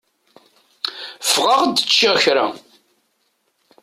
Ffɣeɣ-d 1.29 1.77
ččiɣ 1.87 2.15
kra. 2.23 2.47